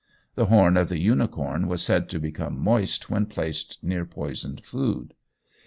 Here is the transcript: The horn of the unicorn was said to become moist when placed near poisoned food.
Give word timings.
The 0.33 0.45
horn 0.47 0.77
of 0.77 0.89
the 0.89 0.97
unicorn 0.97 1.67
was 1.67 1.83
said 1.83 2.09
to 2.09 2.19
become 2.19 2.57
moist 2.59 3.11
when 3.11 3.27
placed 3.27 3.77
near 3.83 4.03
poisoned 4.03 4.65
food. 4.65 5.13